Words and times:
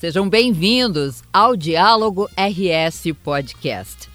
Sejam 0.00 0.30
bem-vindos 0.30 1.22
ao 1.30 1.54
Diálogo 1.54 2.26
RS 2.34 3.12
Podcast. 3.22 4.08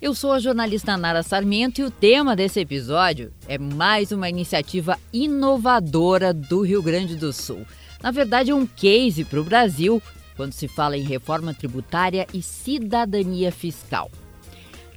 Eu 0.00 0.14
sou 0.14 0.32
a 0.32 0.40
jornalista 0.40 0.96
Nara 0.96 1.22
Sarmento 1.22 1.82
e 1.82 1.84
o 1.84 1.90
tema 1.90 2.34
desse 2.34 2.60
episódio 2.60 3.30
é 3.46 3.58
mais 3.58 4.10
uma 4.10 4.30
iniciativa 4.30 4.98
inovadora 5.12 6.32
do 6.32 6.62
Rio 6.62 6.82
Grande 6.82 7.14
do 7.14 7.30
Sul. 7.30 7.66
Na 8.02 8.10
verdade, 8.10 8.52
é 8.52 8.54
um 8.54 8.64
case 8.64 9.22
para 9.22 9.38
o 9.38 9.44
Brasil 9.44 10.02
quando 10.34 10.54
se 10.54 10.66
fala 10.66 10.96
em 10.96 11.02
reforma 11.02 11.52
tributária 11.52 12.26
e 12.32 12.40
cidadania 12.40 13.52
fiscal. 13.52 14.10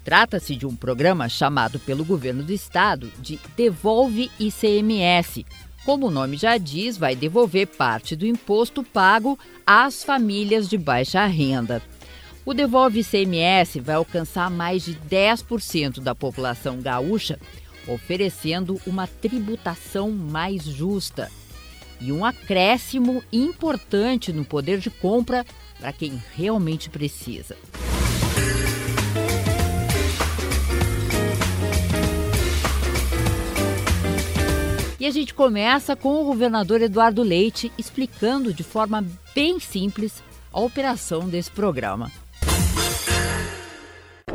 Trata-se 0.01 0.55
de 0.55 0.65
um 0.65 0.77
programa 0.77 1.27
chamado 1.27 1.77
pelo 1.77 2.05
governo 2.05 2.41
do 2.41 2.53
estado 2.53 3.11
de 3.19 3.37
Devolve 3.57 4.31
ICMS, 4.39 5.45
como 5.85 6.07
o 6.07 6.11
nome 6.11 6.37
já 6.37 6.57
diz, 6.57 6.97
vai 6.97 7.15
devolver 7.15 7.67
parte 7.67 8.15
do 8.15 8.25
imposto 8.25 8.83
pago 8.83 9.37
às 9.65 10.03
famílias 10.03 10.69
de 10.69 10.77
baixa 10.77 11.25
renda. 11.25 11.81
O 12.45 12.53
Devolve 12.53 13.01
ICMS 13.01 13.79
vai 13.79 13.95
alcançar 13.95 14.49
mais 14.49 14.83
de 14.83 14.95
10% 14.95 15.99
da 15.99 16.15
população 16.15 16.79
gaúcha, 16.81 17.39
oferecendo 17.87 18.79
uma 18.85 19.07
tributação 19.07 20.11
mais 20.11 20.63
justa 20.63 21.31
e 21.99 22.11
um 22.11 22.25
acréscimo 22.25 23.23
importante 23.31 24.33
no 24.33 24.43
poder 24.43 24.79
de 24.79 24.89
compra 24.89 25.45
para 25.79 25.93
quem 25.93 26.21
realmente 26.35 26.89
precisa. 26.89 27.55
E 35.01 35.07
a 35.07 35.09
gente 35.09 35.33
começa 35.33 35.95
com 35.95 36.21
o 36.21 36.25
governador 36.25 36.79
Eduardo 36.79 37.23
Leite 37.23 37.71
explicando 37.75 38.53
de 38.53 38.63
forma 38.63 39.03
bem 39.33 39.59
simples 39.59 40.21
a 40.53 40.59
operação 40.59 41.27
desse 41.27 41.49
programa. 41.49 42.11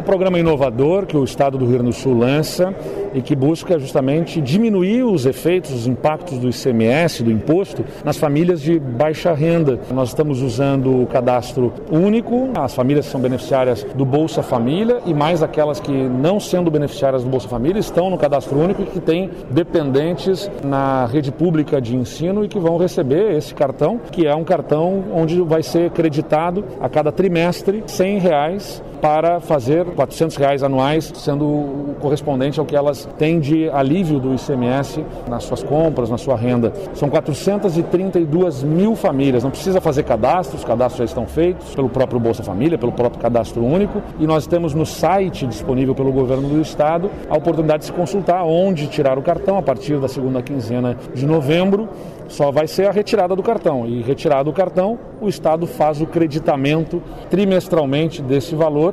Programa 0.06 0.38
inovador 0.38 1.04
que 1.04 1.16
o 1.16 1.24
Estado 1.24 1.58
do 1.58 1.64
Rio 1.64 1.74
Grande 1.74 1.90
do 1.90 1.92
Sul 1.92 2.16
lança 2.16 2.72
e 3.12 3.20
que 3.20 3.34
busca 3.34 3.76
justamente 3.76 4.40
diminuir 4.40 5.02
os 5.02 5.26
efeitos, 5.26 5.72
os 5.72 5.88
impactos 5.88 6.38
do 6.38 6.48
ICMS, 6.48 7.24
do 7.24 7.30
imposto, 7.32 7.84
nas 8.04 8.16
famílias 8.16 8.62
de 8.62 8.78
baixa 8.78 9.34
renda. 9.34 9.80
Nós 9.92 10.10
estamos 10.10 10.42
usando 10.42 11.02
o 11.02 11.06
cadastro 11.06 11.72
único, 11.90 12.50
as 12.54 12.72
famílias 12.72 13.06
que 13.06 13.10
são 13.10 13.20
beneficiárias 13.20 13.82
do 13.82 14.04
Bolsa 14.04 14.44
Família 14.44 15.00
e 15.04 15.12
mais 15.12 15.42
aquelas 15.42 15.80
que, 15.80 15.90
não 15.90 16.38
sendo 16.38 16.70
beneficiárias 16.70 17.24
do 17.24 17.28
Bolsa 17.28 17.48
Família, 17.48 17.80
estão 17.80 18.08
no 18.08 18.16
cadastro 18.16 18.56
único 18.56 18.82
e 18.82 18.86
que 18.86 19.00
têm 19.00 19.28
dependentes 19.50 20.48
na 20.62 21.06
rede 21.06 21.32
pública 21.32 21.80
de 21.80 21.96
ensino 21.96 22.44
e 22.44 22.48
que 22.48 22.60
vão 22.60 22.76
receber 22.76 23.34
esse 23.36 23.52
cartão, 23.52 24.00
que 24.12 24.24
é 24.24 24.34
um 24.34 24.44
cartão 24.44 25.02
onde 25.12 25.40
vai 25.40 25.64
ser 25.64 25.90
creditado 25.90 26.64
a 26.80 26.88
cada 26.88 27.10
trimestre 27.10 27.82
100 27.88 28.18
reais 28.18 28.82
para 29.00 29.40
fazer 29.40 29.84
400 29.84 30.36
reais 30.36 30.62
anuais, 30.62 31.12
sendo 31.14 31.94
correspondente 32.00 32.58
ao 32.58 32.66
que 32.66 32.76
elas 32.76 33.08
têm 33.18 33.40
de 33.40 33.68
alívio 33.70 34.18
do 34.18 34.34
ICMS 34.34 35.04
nas 35.28 35.44
suas 35.44 35.62
compras, 35.62 36.10
na 36.10 36.18
sua 36.18 36.36
renda. 36.36 36.72
São 36.94 37.08
432 37.08 38.62
mil 38.62 38.94
famílias, 38.96 39.44
não 39.44 39.50
precisa 39.50 39.80
fazer 39.80 40.02
cadastros, 40.02 40.60
os 40.60 40.66
cadastros 40.66 40.98
já 40.98 41.04
estão 41.04 41.26
feitos 41.26 41.74
pelo 41.74 41.88
próprio 41.88 42.18
Bolsa 42.18 42.42
Família, 42.42 42.78
pelo 42.78 42.92
próprio 42.92 43.20
Cadastro 43.20 43.64
Único, 43.64 44.02
e 44.18 44.26
nós 44.26 44.46
temos 44.46 44.74
no 44.74 44.86
site 44.86 45.46
disponível 45.46 45.94
pelo 45.94 46.12
governo 46.12 46.48
do 46.48 46.60
estado 46.60 47.10
a 47.28 47.36
oportunidade 47.36 47.80
de 47.80 47.86
se 47.86 47.92
consultar 47.92 48.44
onde 48.44 48.86
tirar 48.86 49.18
o 49.18 49.22
cartão 49.22 49.58
a 49.58 49.62
partir 49.62 49.98
da 49.98 50.08
segunda 50.08 50.42
quinzena 50.42 50.96
de 51.14 51.26
novembro 51.26 51.88
só 52.28 52.50
vai 52.50 52.66
ser 52.66 52.88
a 52.88 52.90
retirada 52.90 53.34
do 53.36 53.42
cartão. 53.42 53.86
E 53.86 54.02
retirado 54.02 54.50
o 54.50 54.52
cartão, 54.52 54.98
o 55.20 55.28
Estado 55.28 55.66
faz 55.66 56.00
o 56.00 56.06
creditamento 56.06 57.02
trimestralmente 57.30 58.22
desse 58.22 58.54
valor 58.54 58.85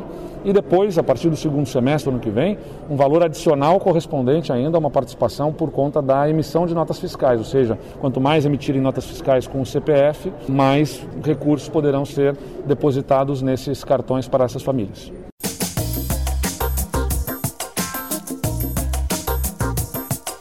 e 0.45 0.51
depois, 0.51 0.97
a 0.97 1.03
partir 1.03 1.29
do 1.29 1.35
segundo 1.35 1.65
semestre 1.65 2.09
do 2.09 2.15
ano 2.15 2.23
que 2.23 2.29
vem, 2.29 2.57
um 2.89 2.95
valor 2.95 3.23
adicional 3.23 3.79
correspondente 3.79 4.51
ainda 4.51 4.77
a 4.77 4.79
uma 4.79 4.89
participação 4.89 5.53
por 5.53 5.71
conta 5.71 6.01
da 6.01 6.29
emissão 6.29 6.65
de 6.65 6.73
notas 6.73 6.99
fiscais, 6.99 7.39
ou 7.39 7.45
seja, 7.45 7.79
quanto 8.01 8.19
mais 8.19 8.45
emitirem 8.45 8.81
notas 8.81 9.05
fiscais 9.05 9.47
com 9.47 9.61
o 9.61 9.65
CPF, 9.65 10.31
mais 10.49 11.05
recursos 11.23 11.69
poderão 11.69 12.05
ser 12.05 12.37
depositados 12.65 13.41
nesses 13.41 13.83
cartões 13.83 14.27
para 14.27 14.45
essas 14.45 14.61
famílias. 14.61 15.11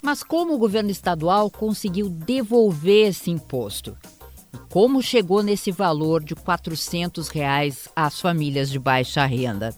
Mas 0.03 0.21
como 0.21 0.53
o 0.53 0.57
governo 0.59 0.91
estadual 0.91 1.49
conseguiu 1.49 2.07
devolver 2.07 3.07
esse 3.07 3.31
imposto? 3.31 3.95
Como 4.69 5.01
chegou 5.01 5.43
nesse 5.43 5.71
valor 5.71 6.23
de 6.23 6.35
400 6.35 7.29
reais 7.29 7.87
às 7.95 8.19
famílias 8.19 8.69
de 8.69 8.79
baixa 8.79 9.25
renda? 9.25 9.69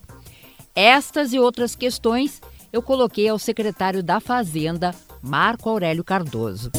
Estas 0.76 1.34
e 1.34 1.40
outras 1.40 1.76
questões 1.76 2.42
eu 2.72 2.82
coloquei 2.82 3.30
ao 3.30 3.40
secretário 3.40 4.04
da 4.04 4.20
Fazenda, 4.20 4.94
Marco 5.22 5.70
Aurélio 5.70 6.04
Cardoso. 6.04 6.72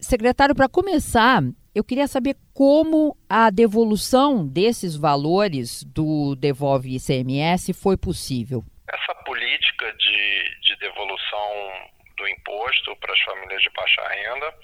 Secretário, 0.00 0.54
para 0.54 0.68
começar, 0.68 1.42
eu 1.74 1.84
queria 1.84 2.08
saber 2.08 2.36
como 2.54 3.16
a 3.28 3.50
devolução 3.50 4.46
desses 4.46 4.96
valores 4.96 5.84
do 5.84 6.34
Devolve 6.36 6.96
ICMS 6.96 7.72
foi 7.72 7.96
possível. 7.96 8.64
Essa 8.88 9.14
política 9.24 9.92
de, 9.92 10.60
de 10.62 10.76
devolução 10.80 11.50
do 12.16 12.28
imposto 12.28 12.96
para 12.96 13.12
as 13.12 13.20
famílias 13.20 13.62
de 13.62 13.70
baixa 13.70 14.08
renda, 14.08 14.54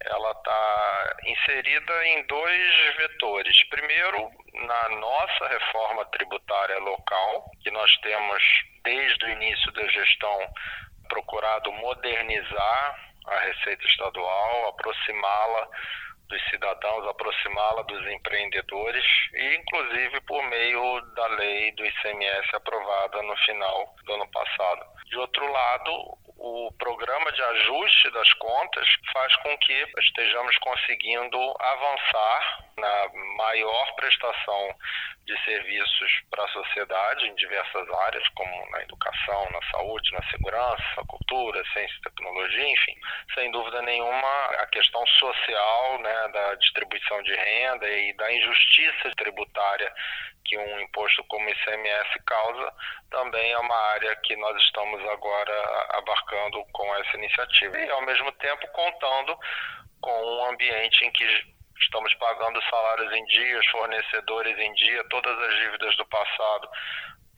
ela 0.00 0.30
está 0.30 1.16
inserida 1.24 2.06
em 2.06 2.26
dois 2.26 2.96
vetores. 2.96 3.64
Primeiro, 3.68 4.30
na 4.54 4.88
nossa 4.90 5.48
reforma 5.48 6.04
tributária 6.06 6.78
local, 6.78 7.50
que 7.62 7.70
nós 7.70 7.96
temos 7.98 8.42
desde 8.84 9.24
o 9.24 9.30
início 9.30 9.72
da 9.72 9.86
gestão 9.88 10.52
procurado 11.08 11.72
modernizar 11.72 13.08
a 13.26 13.38
Receita 13.40 13.84
Estadual, 13.86 14.68
aproximá-la 14.68 15.68
dos 16.28 16.42
cidadãos, 16.50 17.08
aproximá-la 17.08 17.82
dos 17.82 18.06
empreendedores 18.06 19.04
e, 19.34 19.56
inclusive, 19.56 20.20
por 20.22 20.42
meio 20.44 21.00
da 21.14 21.26
lei 21.28 21.72
do 21.72 21.84
ICMS 21.84 22.54
aprovada 22.54 23.22
no 23.22 23.36
final 23.38 23.94
do 24.04 24.12
ano 24.12 24.30
passado. 24.30 24.86
De 25.06 25.16
outro 25.16 25.50
lado, 25.50 26.18
o 26.38 26.72
programa 26.78 27.32
de 27.32 27.42
ajuste 27.42 28.10
das 28.10 28.32
contas 28.34 28.88
faz 29.12 29.34
com 29.36 29.58
que 29.58 29.92
estejamos 29.98 30.56
conseguindo 30.58 31.38
avançar 31.58 32.67
na 32.78 33.08
maior 33.36 33.94
prestação 33.94 34.74
de 35.24 35.44
serviços 35.44 36.22
para 36.30 36.44
a 36.44 36.48
sociedade 36.48 37.26
em 37.26 37.34
diversas 37.34 37.88
áreas, 37.90 38.26
como 38.28 38.70
na 38.70 38.82
educação, 38.82 39.50
na 39.50 39.60
saúde, 39.70 40.12
na 40.12 40.22
segurança, 40.30 41.04
cultura, 41.06 41.62
ciência 41.72 41.96
e 41.98 42.02
tecnologia, 42.02 42.68
enfim. 42.72 42.94
Sem 43.34 43.50
dúvida 43.50 43.82
nenhuma, 43.82 44.44
a 44.58 44.66
questão 44.68 45.06
social 45.06 45.98
né, 46.00 46.28
da 46.32 46.54
distribuição 46.54 47.22
de 47.22 47.34
renda 47.34 47.88
e 47.90 48.14
da 48.14 48.32
injustiça 48.32 49.10
tributária 49.16 49.92
que 50.48 50.56
um 50.56 50.80
imposto 50.80 51.22
como 51.24 51.48
ICMS 51.48 52.18
causa, 52.24 52.72
também 53.10 53.52
é 53.52 53.58
uma 53.58 53.76
área 53.92 54.16
que 54.16 54.34
nós 54.36 54.56
estamos 54.62 55.00
agora 55.10 55.86
abarcando 55.90 56.64
com 56.72 56.96
essa 56.96 57.16
iniciativa. 57.18 57.78
E, 57.78 57.90
ao 57.90 58.02
mesmo 58.02 58.32
tempo, 58.32 58.66
contando 58.68 59.38
com 60.00 60.10
um 60.10 60.46
ambiente 60.46 61.04
em 61.04 61.10
que 61.12 61.57
estamos 61.80 62.12
pagando 62.14 62.60
salários 62.68 63.12
em 63.12 63.24
dias, 63.26 63.66
fornecedores 63.66 64.58
em 64.58 64.72
dia, 64.74 65.04
todas 65.04 65.38
as 65.38 65.54
dívidas 65.56 65.96
do 65.96 66.06
passado 66.06 66.68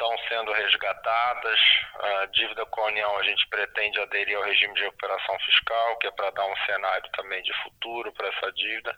estão 0.01 0.17
sendo 0.29 0.53
resgatadas. 0.53 1.61
A 2.23 2.27
dívida 2.27 2.65
com 2.67 2.81
a 2.81 2.87
União, 2.87 3.19
a 3.19 3.23
gente 3.23 3.47
pretende 3.49 4.01
aderir 4.01 4.37
ao 4.37 4.43
regime 4.43 4.75
de 4.75 4.81
recuperação 4.81 5.39
fiscal, 5.41 5.99
que 5.99 6.07
é 6.07 6.11
para 6.11 6.31
dar 6.31 6.47
um 6.47 6.57
cenário 6.65 7.11
também 7.13 7.43
de 7.43 7.53
futuro 7.63 8.11
para 8.13 8.29
essa 8.29 8.51
dívida. 8.53 8.97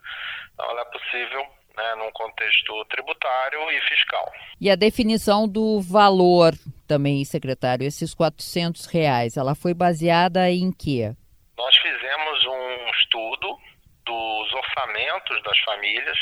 Então, 0.55 0.71
ela 0.71 0.83
é 0.83 0.85
possível 0.85 1.47
né, 1.77 1.95
num 1.97 2.11
contexto 2.13 2.85
tributário 2.87 3.71
e 3.71 3.81
fiscal. 3.81 4.33
E 4.61 4.71
a 4.71 4.77
definição 4.77 5.49
do 5.49 5.81
valor 5.81 6.53
também, 6.87 7.25
secretário, 7.25 7.87
esses 7.87 8.15
400 8.15 8.87
reais, 8.87 9.37
ela 9.37 9.55
foi 9.55 9.75
baseada 9.75 10.51
em 10.51 10.71
quê? 10.73 11.13
Nós 11.57 11.77
fizemos 11.77 12.47
um 12.47 12.91
estudo 12.91 13.59
dos 14.05 14.53
orçamentos 14.53 15.43
das 15.43 15.59
famílias 15.61 16.19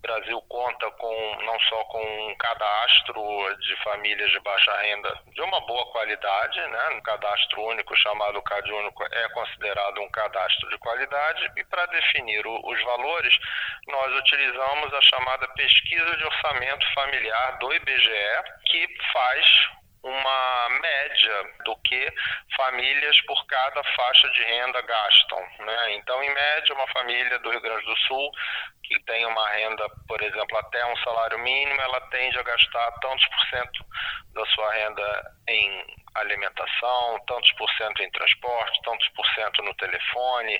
o 0.00 0.08
Brasil 0.10 0.40
conta 0.48 0.90
com 0.92 1.36
não 1.44 1.60
só 1.60 1.84
com 1.84 2.30
um 2.30 2.34
cadastro 2.36 3.54
de 3.60 3.76
famílias 3.84 4.30
de 4.30 4.40
baixa 4.40 4.74
renda 4.80 5.14
de 5.34 5.42
uma 5.42 5.60
boa 5.66 5.84
qualidade, 5.92 6.58
né? 6.58 6.88
Um 6.94 7.02
cadastro 7.02 7.62
único 7.66 7.94
chamado 7.98 8.40
CAD 8.40 8.72
único 8.72 9.04
é 9.04 9.28
considerado 9.28 10.00
um 10.00 10.10
cadastro 10.10 10.70
de 10.70 10.78
qualidade 10.78 11.52
e 11.54 11.64
para 11.64 11.84
definir 11.86 12.46
o, 12.46 12.60
os 12.66 12.82
valores 12.82 13.38
nós 13.88 14.18
utilizamos 14.20 14.94
a 14.94 15.00
chamada 15.02 15.46
pesquisa 15.48 16.16
de 16.16 16.24
orçamento 16.24 16.94
familiar 16.94 17.58
do 17.58 17.70
IBGE 17.74 18.42
que 18.70 18.88
faz 19.12 19.46
uma 20.02 20.68
média 20.80 21.44
do 21.64 21.76
que 21.82 22.12
famílias 22.56 23.20
por 23.22 23.46
cada 23.46 23.82
faixa 23.84 24.28
de 24.30 24.42
renda 24.44 24.80
gastam. 24.80 25.40
Né? 25.60 25.94
Então, 25.96 26.22
em 26.22 26.32
média, 26.32 26.74
uma 26.74 26.88
família 26.88 27.38
do 27.38 27.50
Rio 27.50 27.60
Grande 27.60 27.84
do 27.84 27.96
Sul 27.98 28.30
que 28.90 28.98
tem 29.04 29.24
uma 29.24 29.48
renda, 29.50 29.88
por 30.08 30.20
exemplo, 30.20 30.56
até 30.58 30.84
um 30.84 30.96
salário 30.96 31.38
mínimo, 31.38 31.80
ela 31.80 32.00
tende 32.08 32.36
a 32.38 32.42
gastar 32.42 32.90
tantos 33.00 33.24
por 33.26 33.40
cento 33.48 33.84
da 34.34 34.44
sua 34.46 34.72
renda 34.72 35.32
em 35.48 35.84
alimentação, 36.14 37.20
tantos 37.26 37.52
por 37.52 37.70
cento 37.74 38.02
em 38.02 38.10
transporte, 38.10 38.80
tantos 38.82 39.08
por 39.10 39.26
cento 39.34 39.62
no 39.62 39.74
telefone, 39.74 40.58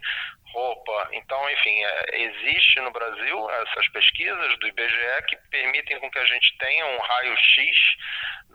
roupa. 0.53 1.09
Então, 1.13 1.51
enfim, 1.51 1.83
é, 1.83 2.23
existe 2.23 2.81
no 2.81 2.91
Brasil 2.91 3.51
essas 3.51 3.89
pesquisas 3.89 4.59
do 4.59 4.69
IBGE 4.69 5.23
que 5.29 5.37
permitem 5.51 5.99
com 6.01 6.11
que 6.11 6.19
a 6.19 6.27
gente 6.27 6.57
tenha 6.59 6.87
um 6.87 6.99
raio-x 6.99 7.77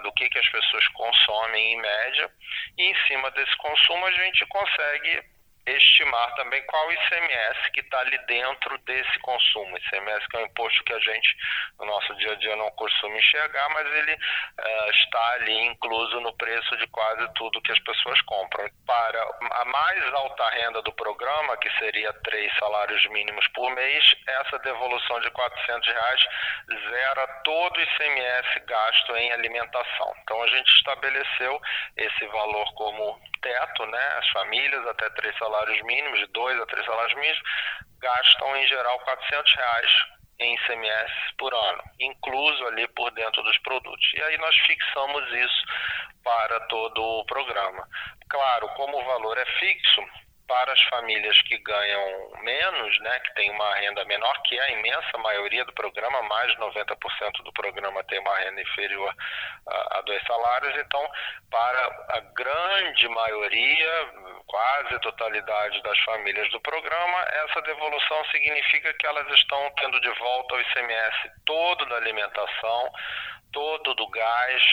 do 0.03 0.11
que, 0.13 0.29
que 0.29 0.39
as 0.39 0.49
pessoas 0.49 0.87
consomem 0.89 1.73
em 1.73 1.77
média 1.77 2.29
e 2.77 2.83
em 2.83 2.95
cima 3.07 3.31
desse 3.31 3.55
consumo 3.57 4.05
a 4.05 4.11
gente 4.11 4.45
consegue 4.47 5.34
estimar 5.67 6.35
também 6.35 6.63
qual 6.65 6.87
o 6.87 6.91
ICMS 6.91 7.71
que 7.71 7.79
está 7.79 7.99
ali 7.99 8.17
dentro 8.25 8.77
desse 8.79 9.19
consumo. 9.19 9.77
ICMS 9.77 10.27
que 10.27 10.37
é 10.37 10.39
um 10.41 10.45
imposto 10.45 10.83
que 10.83 10.93
a 10.93 10.99
gente, 10.99 11.37
no 11.79 11.85
nosso 11.85 12.15
dia 12.15 12.31
a 12.31 12.35
dia, 12.35 12.55
não 12.55 12.69
costuma 12.71 13.17
enxergar, 13.17 13.69
mas 13.69 13.87
ele 13.95 14.13
uh, 14.13 14.89
está 14.91 15.31
ali 15.33 15.57
incluso 15.65 16.19
no 16.21 16.33
preço 16.37 16.77
de 16.77 16.87
quase 16.87 17.27
tudo 17.33 17.61
que 17.61 17.71
as 17.71 17.79
pessoas 17.79 18.21
compram. 18.21 18.69
Para 18.85 19.21
a 19.51 19.65
mais 19.65 20.13
alta 20.13 20.49
renda 20.51 20.81
do 20.83 20.93
programa, 20.93 21.57
que 21.57 21.69
seria 21.77 22.13
três 22.23 22.51
salários 22.59 23.03
mínimos 23.07 23.47
por 23.49 23.71
mês, 23.71 24.15
essa 24.27 24.59
devolução 24.59 25.19
de 25.21 25.27
R$ 25.27 25.33
reais 25.93 26.27
zera 26.89 27.27
todo 27.43 27.77
o 27.77 27.81
ICMS 27.81 28.59
gasto 28.67 29.15
em 29.15 29.31
alimentação. 29.31 30.13
Então 30.21 30.41
a 30.43 30.47
gente 30.47 30.69
estabeleceu 30.75 31.61
esse 31.97 32.27
valor 32.27 32.73
como 32.75 33.19
teto, 33.41 33.85
né? 33.85 34.15
As 34.17 34.29
famílias 34.29 34.87
até 34.87 35.09
três 35.11 35.37
salários 35.37 35.54
mínimos, 35.83 36.19
de 36.19 36.27
dois 36.27 36.59
a 36.59 36.65
três 36.65 36.85
salários 36.85 37.15
mínimos, 37.15 37.41
gastam 37.99 38.57
em 38.57 38.67
geral 38.67 38.99
400 38.99 39.53
reais 39.55 39.91
em 40.39 40.53
ICMS 40.55 41.11
por 41.37 41.53
ano, 41.53 41.83
incluso 41.99 42.67
ali 42.67 42.87
por 42.89 43.11
dentro 43.11 43.41
dos 43.43 43.57
produtos. 43.59 44.13
E 44.13 44.21
aí 44.21 44.37
nós 44.37 44.55
fixamos 44.67 45.31
isso 45.31 45.63
para 46.23 46.59
todo 46.67 47.01
o 47.01 47.25
programa. 47.25 47.87
Claro, 48.29 48.67
como 48.69 48.99
o 48.99 49.05
valor 49.05 49.37
é 49.37 49.45
fixo, 49.45 50.01
para 50.47 50.71
as 50.71 50.81
famílias 50.83 51.41
que 51.43 51.57
ganham 51.57 52.31
menos, 52.41 52.99
né, 52.99 53.19
que 53.19 53.33
têm 53.35 53.51
uma 53.51 53.75
renda 53.75 54.05
menor, 54.05 54.33
que 54.43 54.57
é 54.57 54.61
a 54.61 54.71
imensa 54.71 55.17
maioria 55.17 55.65
do 55.65 55.73
programa, 55.73 56.21
mais 56.23 56.51
de 56.51 56.57
90% 56.57 57.43
do 57.43 57.53
programa 57.53 58.03
tem 58.03 58.19
uma 58.19 58.37
renda 58.37 58.61
inferior 58.61 59.13
a, 59.67 59.99
a 59.99 60.01
dois 60.01 60.21
salários, 60.23 60.75
então, 60.77 61.09
para 61.49 62.05
a 62.09 62.19
grande 62.35 63.07
maioria, 63.09 64.13
quase 64.47 64.99
totalidade 64.99 65.81
das 65.81 65.99
famílias 66.01 66.49
do 66.51 66.61
programa, 66.61 67.21
essa 67.45 67.61
devolução 67.61 68.25
significa 68.25 68.93
que 68.93 69.07
elas 69.07 69.27
estão 69.33 69.71
tendo 69.77 69.99
de 69.99 70.09
volta 70.19 70.55
o 70.55 70.61
ICMS 70.61 71.31
todo 71.45 71.85
da 71.87 71.95
alimentação, 71.97 72.91
todo 73.51 73.93
do 73.95 74.07
gás, 74.09 74.63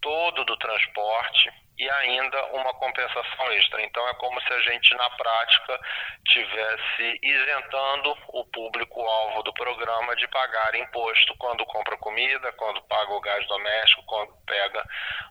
todo 0.00 0.44
do 0.44 0.56
transporte, 0.58 1.50
e 1.78 1.90
ainda 1.90 2.44
uma 2.46 2.72
compensação 2.74 3.52
extra. 3.52 3.82
Então 3.82 4.06
é 4.08 4.14
como 4.14 4.40
se 4.40 4.52
a 4.52 4.60
gente 4.60 4.94
na 4.94 5.10
prática 5.10 5.80
tivesse 6.28 7.18
isentando 7.22 8.16
o 8.28 8.44
público-alvo 8.46 9.42
do 9.42 9.52
programa 9.52 10.16
de 10.16 10.26
pagar 10.28 10.74
imposto 10.74 11.34
quando 11.38 11.64
compra 11.66 11.96
comida, 11.98 12.52
quando 12.52 12.82
paga 12.82 13.12
o 13.12 13.20
gás 13.20 13.46
doméstico, 13.46 14.02
quando 14.06 14.32
pega 14.46 14.84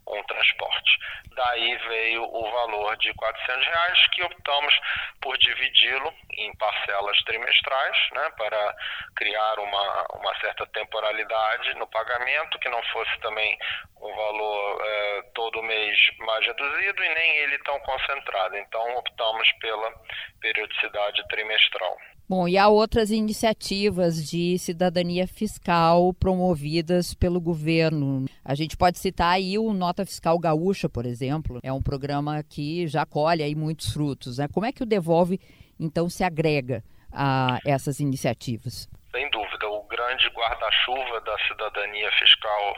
um 0.08 0.24
transporte. 0.24 1.00
Daí 1.36 1.76
veio 1.90 2.24
o 2.24 2.52
valor 2.52 2.96
de 2.98 3.14
400 3.14 3.66
reais 3.66 4.08
que 4.08 4.24
optamos 4.24 4.74
por 5.22 5.38
dividi-lo 5.38 6.14
em 6.38 6.56
parcelas 6.56 7.18
trimestrais, 7.26 7.98
né, 8.12 8.30
para 8.38 8.76
criar 9.16 9.60
uma, 9.60 10.06
uma 10.14 10.40
certa 10.40 10.66
temporalidade 10.68 11.74
no 11.76 11.88
pagamento, 11.88 12.60
que 12.60 12.70
não 12.70 12.82
fosse 12.84 13.18
também 13.20 13.58
um 14.00 14.16
valor 14.16 14.82
eh, 14.86 15.22
todo 15.34 15.64
mês 15.64 15.98
reduzido 16.44 17.04
e 17.04 17.14
nem 17.14 17.38
ele 17.38 17.58
tão 17.60 17.80
concentrado. 17.80 18.56
Então, 18.58 18.98
optamos 18.98 19.52
pela 19.62 19.94
periodicidade 20.42 21.28
trimestral. 21.28 21.98
Bom, 22.28 22.48
e 22.48 22.58
há 22.58 22.68
outras 22.68 23.12
iniciativas 23.12 24.28
de 24.28 24.58
cidadania 24.58 25.28
fiscal 25.28 26.12
promovidas 26.16 27.14
pelo 27.14 27.40
governo. 27.40 28.26
A 28.44 28.56
gente 28.56 28.76
pode 28.76 28.98
citar 28.98 29.34
aí 29.34 29.60
o 29.60 29.72
Nota 29.74 30.04
Fiscal 30.04 30.40
Gaúcha, 30.40 30.90
por 30.90 31.06
exemplo. 31.06 31.60
É 31.62 31.72
um 31.72 31.84
programa 31.84 32.42
que 32.42 32.88
já 32.88 33.06
colhe 33.06 33.44
aí 33.44 33.54
muitos 33.54 33.94
frutos. 33.94 34.40
Né? 34.40 34.48
Como 34.52 34.66
é 34.66 34.72
que 34.72 34.82
o 34.82 34.88
Devolve, 34.88 35.40
então, 35.80 36.10
se 36.10 36.24
agrega 36.24 36.84
a 37.12 37.60
essas 37.64 38.00
iniciativas? 38.00 38.90
Sem 39.12 39.30
dúvida. 39.30 39.70
O 39.70 39.84
grande 39.84 40.28
guarda-chuva 40.30 41.22
da 41.22 41.38
cidadania 41.48 42.12
fiscal 42.14 42.76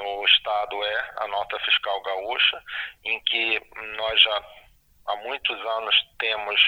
no 0.00 0.24
Estado 0.24 0.84
é 0.84 1.10
a 1.18 1.26
nota 1.28 1.58
fiscal 1.60 2.00
gaúcha, 2.02 2.62
em 3.04 3.20
que 3.24 3.62
nós 3.96 4.20
já 4.20 4.44
há 5.06 5.16
muitos 5.16 5.58
anos 5.66 5.94
temos 6.18 6.60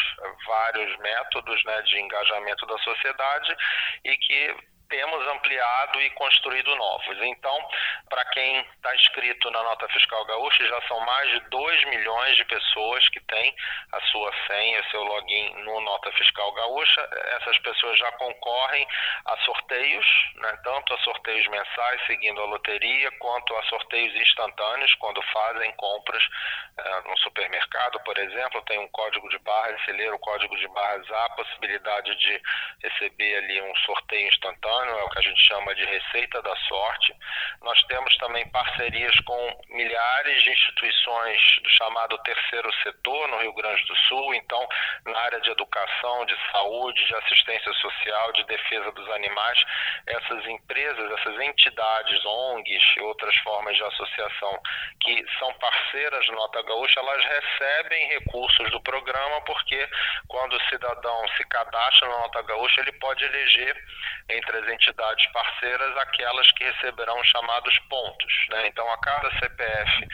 vários 0.47 0.97
métodos 0.99 1.65
né, 1.65 1.83
de 1.83 2.01
engajamento 2.01 2.67
da 2.67 2.79
sociedade 2.79 3.57
e 4.05 4.17
que 4.17 4.57
temos 4.93 5.27
ampliado 5.29 6.03
e 6.03 6.11
construído 6.11 6.77
novos. 6.77 7.17
Então, 7.23 7.69
para 8.11 8.23
quem 8.27 8.61
está 8.61 8.95
inscrito 8.95 9.51
na 9.51 9.63
Nota 9.63 9.89
Fiscal 9.89 10.23
Gaúcha, 10.27 10.67
já 10.67 10.83
são 10.83 11.01
mais 11.01 11.31
de 11.31 11.41
2 11.49 11.85
milhões 11.87 12.37
de 12.37 12.45
pessoas 12.45 13.09
que 13.09 13.21
têm 13.21 13.57
a 13.93 14.01
sua 14.09 14.31
senha, 14.47 14.85
seu 14.91 15.03
login 15.03 15.55
no 15.65 15.81
Nota 15.81 16.13
Fiscal 16.13 16.53
Gaúcha. 16.53 17.09
Essas 17.41 17.59
pessoas 17.61 17.99
já 17.99 18.13
concorrem 18.13 18.87
a 19.25 19.37
sorteios, 19.39 20.07
né, 20.35 20.59
tanto 20.63 20.93
a 20.93 20.99
sorteios 20.99 21.49
mensais, 21.49 22.07
seguindo 22.07 22.43
a 22.43 22.47
loteria, 22.47 23.11
quanto 23.13 23.57
a 23.57 23.63
sorteios 23.65 24.15
instantâneos, 24.15 24.95
quando 24.97 25.23
fazem 25.33 25.73
compras 25.73 26.23
uh, 26.23 27.09
no 27.09 27.17
supermercado, 27.21 27.99
por 28.01 28.19
exemplo, 28.19 28.61
tem 28.67 28.79
um 28.79 28.89
código 28.89 29.27
de 29.31 29.39
barras, 29.39 29.83
se 29.87 29.93
ler 29.93 30.13
o 30.13 30.19
código 30.19 30.55
de 30.55 30.69
barras, 30.69 31.11
há 31.11 31.25
a 31.25 31.31
possibilidade 31.31 32.15
de 32.17 32.43
receber 32.83 33.37
ali 33.37 33.63
um 33.63 33.75
sorteio 33.77 34.29
instantâneo 34.29 34.82
é 34.91 35.03
o 35.03 35.11
que 35.11 35.19
a 35.19 35.23
gente 35.23 35.41
chama 35.43 35.75
de 35.75 35.85
receita 35.85 36.43
da 36.43 36.55
sorte. 36.57 37.15
Nós 37.63 37.81
temos 37.85 38.17
também 38.19 38.49
parcerias 38.51 39.15
com 39.21 39.61
milhares 39.71 40.43
de 40.43 40.51
instituições 40.51 41.41
do 41.63 41.71
chamado 41.71 42.19
terceiro 42.19 42.73
setor 42.83 43.29
no 43.29 43.39
Rio 43.39 43.55
Grande 43.55 43.85
do 43.87 43.97
Sul, 44.09 44.35
então 44.35 44.67
na 45.07 45.19
área 45.21 45.41
de 45.41 45.51
educação, 45.51 46.25
de 46.27 46.37
saúde, 46.51 47.05
de 47.07 47.15
assistência 47.15 47.73
social, 47.75 48.33
de 48.33 48.45
defesa 48.45 48.91
dos 48.93 49.09
animais, 49.11 49.59
essas 50.07 50.47
empresas, 50.47 51.13
essas 51.19 51.41
entidades, 51.41 52.25
ONGs 52.25 52.83
e 52.97 53.01
outras 53.03 53.35
formas 53.39 53.77
de 53.77 53.85
associação 53.85 54.61
que 55.01 55.25
são 55.39 55.53
parceiras 55.55 56.25
do 56.27 56.33
Nota 56.33 56.63
Gaúcha, 56.63 57.01
elas 57.01 57.25
recebem 57.25 58.09
recursos 58.09 58.71
do 58.71 58.81
programa 58.81 59.41
porque 59.43 59.89
quando 60.29 60.55
o 60.55 60.63
cidadão 60.69 61.29
se 61.37 61.45
cadastra 61.49 62.09
no 62.09 62.19
Nota 62.19 62.43
Gaúcha, 62.43 62.81
ele 62.81 62.93
pode 62.93 63.25
eleger 63.25 63.77
entre 64.29 64.62
as 64.63 64.69
entidades 64.69 65.27
parceiras 65.33 65.97
aquelas 65.99 66.51
que 66.53 66.65
receberão 66.65 67.23
chamados 67.25 67.79
pontos. 67.91 68.47
Né? 68.51 68.69
Então, 68.69 68.89
a 68.91 68.99
cada 68.99 69.31
CPF, 69.39 70.09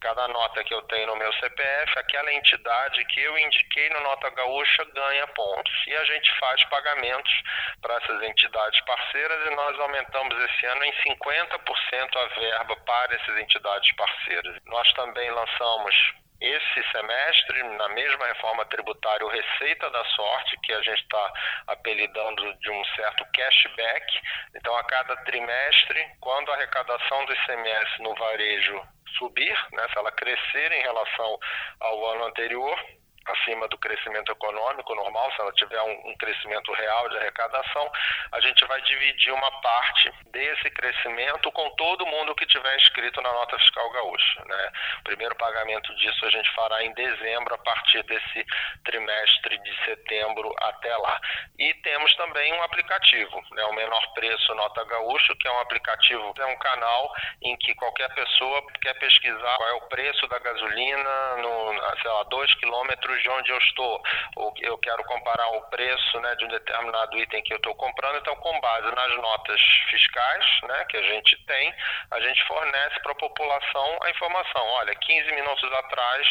cada 0.00 0.26
nota 0.28 0.64
que 0.64 0.74
eu 0.74 0.82
tenho 0.82 1.06
no 1.06 1.16
meu 1.16 1.32
CPF, 1.34 1.98
aquela 1.98 2.32
entidade 2.32 3.04
que 3.06 3.20
eu 3.20 3.38
indiquei 3.38 3.88
no 3.90 4.00
Nota 4.00 4.30
Gaúcha 4.30 4.84
ganha 4.94 5.26
pontos. 5.28 5.72
E 5.86 5.94
a 5.94 6.04
gente 6.04 6.38
faz 6.40 6.64
pagamentos 6.64 7.32
para 7.80 7.94
essas 7.96 8.22
entidades 8.22 8.80
parceiras 8.80 9.46
e 9.46 9.54
nós 9.54 9.78
aumentamos 9.78 10.36
esse 10.44 10.66
ano 10.66 10.84
em 10.84 10.92
50% 10.92 12.16
a 12.16 12.40
verba 12.40 12.76
para 12.76 13.14
essas 13.14 13.38
entidades 13.38 13.94
parceiras. 13.94 14.56
Nós 14.66 14.92
também 14.94 15.30
lançamos 15.30 15.94
esse 16.42 16.90
semestre, 16.90 17.62
na 17.62 17.88
mesma 17.90 18.26
reforma 18.26 18.64
tributária, 18.66 19.24
o 19.24 19.30
Receita 19.30 19.88
da 19.90 20.04
Sorte, 20.06 20.58
que 20.64 20.72
a 20.72 20.82
gente 20.82 21.02
está 21.02 21.32
apelidando 21.68 22.54
de 22.54 22.70
um 22.70 22.84
certo 22.96 23.24
cashback. 23.32 24.20
Então, 24.56 24.76
a 24.76 24.84
cada 24.84 25.16
trimestre, 25.18 26.04
quando 26.20 26.50
a 26.50 26.54
arrecadação 26.54 27.24
do 27.26 27.32
ICMS 27.32 28.02
no 28.02 28.14
varejo 28.16 28.82
subir, 29.18 29.56
né, 29.72 29.86
se 29.92 29.98
ela 29.98 30.10
crescer 30.12 30.72
em 30.72 30.82
relação 30.82 31.38
ao 31.80 32.06
ano 32.12 32.24
anterior, 32.24 32.78
acima 33.26 33.68
do 33.68 33.78
crescimento 33.78 34.32
econômico 34.32 34.94
normal, 34.94 35.30
se 35.32 35.40
ela 35.40 35.52
tiver 35.52 35.80
um, 35.82 36.10
um, 36.10 36.16
crescimento 36.16 36.72
real 36.72 37.08
de 37.08 37.16
arrecadação, 37.18 37.90
a 38.32 38.40
gente 38.40 38.64
vai 38.66 38.80
dividir 38.82 39.32
uma 39.32 39.50
parte 39.60 40.12
desse 40.26 40.70
crescimento 40.70 41.50
com 41.52 41.68
todo 41.76 42.06
mundo 42.06 42.34
que 42.34 42.46
tiver 42.46 42.76
inscrito 42.76 43.20
na 43.20 43.32
nota 43.32 43.58
fiscal 43.58 43.90
gaúcha. 43.90 44.44
Né? 44.44 44.72
O 45.00 45.04
primeiro 45.04 45.34
pagamento 45.36 45.94
disso 45.96 46.26
a 46.26 46.30
gente 46.30 46.52
fará 46.54 46.82
em 46.82 46.92
dezembro, 46.94 47.54
a 47.54 47.58
partir 47.58 48.02
desse 48.04 48.46
trimestre 48.84 49.58
de 49.58 49.84
setembro 49.84 50.54
até 50.58 50.96
lá. 50.96 51.20
E 51.58 51.74
temos 51.74 52.14
também 52.16 52.52
um 52.54 52.62
aplicativo, 52.62 53.42
né? 53.52 53.64
o 53.64 53.74
Menor 53.74 54.14
Preço 54.14 54.54
Nota 54.54 54.84
Gaúcho, 54.84 55.36
que 55.36 55.46
é 55.46 55.52
um 55.52 55.60
aplicativo, 55.60 56.34
é 56.38 56.46
um 56.46 56.58
canal 56.58 57.14
em 57.42 57.56
que 57.56 57.74
qualquer 57.74 58.12
pessoa 58.14 58.62
quer 58.80 58.94
pesquisar 58.94 59.56
qual 59.56 59.68
é 59.68 59.72
o 59.74 59.88
preço 59.88 60.26
da 60.28 60.38
gasolina 60.38 61.36
no, 61.36 61.72
sei 62.00 62.10
lá, 62.10 62.22
dois 62.24 62.52
quilômetros 62.54 63.11
de 63.20 63.28
onde 63.28 63.50
eu 63.50 63.58
estou, 63.58 64.02
ou 64.36 64.54
eu 64.60 64.78
quero 64.78 65.02
comparar 65.04 65.48
o 65.48 65.62
preço 65.70 66.20
né, 66.20 66.34
de 66.36 66.44
um 66.44 66.48
determinado 66.48 67.16
item 67.18 67.42
que 67.42 67.52
eu 67.52 67.56
estou 67.56 67.74
comprando, 67.74 68.18
então 68.18 68.34
com 68.36 68.60
base 68.60 68.94
nas 68.94 69.16
notas 69.16 69.60
fiscais 69.90 70.44
né, 70.64 70.84
que 70.86 70.96
a 70.96 71.02
gente 71.02 71.36
tem, 71.46 71.74
a 72.10 72.20
gente 72.20 72.42
fornece 72.46 73.00
para 73.02 73.12
a 73.12 73.16
população 73.16 73.98
a 74.02 74.10
informação. 74.10 74.66
Olha, 74.66 74.94
15 74.94 75.32
minutos 75.32 75.72
atrás 75.72 76.26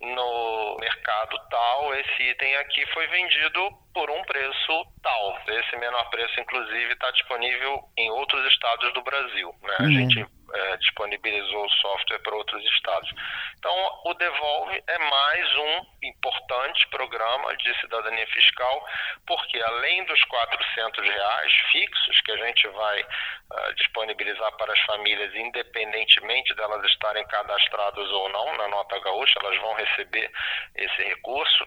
no 0.00 0.76
mercado 0.78 1.38
tal, 1.50 1.94
esse 1.94 2.22
item 2.22 2.56
aqui 2.56 2.86
foi 2.92 3.06
vendido 3.08 3.70
por 3.94 4.10
um 4.10 4.22
preço 4.24 4.86
tal. 5.02 5.38
Esse 5.48 5.76
menor 5.76 6.10
preço, 6.10 6.38
inclusive, 6.38 6.92
está 6.92 7.10
disponível 7.12 7.82
em 7.96 8.10
outros 8.10 8.46
estados 8.52 8.92
do 8.92 9.02
Brasil. 9.02 9.54
Né? 9.62 9.76
Uhum. 9.80 9.86
A 9.86 9.90
gente 9.90 10.35
é, 10.52 10.76
disponibilizou 10.76 11.64
o 11.64 11.70
software 11.70 12.18
para 12.20 12.36
outros 12.36 12.64
estados. 12.64 13.10
Então, 13.58 14.00
o 14.04 14.14
Devolve 14.14 14.82
é 14.86 14.98
mais 14.98 15.56
um 15.56 15.86
importante 16.02 16.86
programa 16.88 17.56
de 17.56 17.80
cidadania 17.80 18.26
fiscal, 18.28 18.86
porque 19.26 19.60
além 19.60 20.04
dos 20.04 20.22
400 20.24 21.04
reais 21.04 21.52
fixos 21.72 22.20
que 22.20 22.32
a 22.32 22.36
gente 22.46 22.68
vai 22.68 23.02
uh, 23.02 23.74
disponibilizar 23.74 24.52
para 24.56 24.72
as 24.72 24.80
famílias, 24.80 25.34
independentemente 25.34 26.54
delas 26.54 26.84
estarem 26.84 27.26
cadastradas 27.26 28.08
ou 28.10 28.28
não 28.28 28.56
na 28.56 28.68
Nota 28.68 28.98
Gaúcha, 29.00 29.38
elas 29.42 29.58
vão 29.60 29.74
receber 29.74 30.30
esse 30.76 31.02
recurso 31.02 31.66